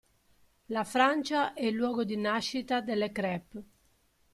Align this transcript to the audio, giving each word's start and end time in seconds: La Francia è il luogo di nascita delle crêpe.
La 0.69 0.83
Francia 0.83 1.53
è 1.53 1.63
il 1.65 1.75
luogo 1.75 2.03
di 2.03 2.17
nascita 2.17 2.81
delle 2.81 3.11
crêpe. 3.11 3.63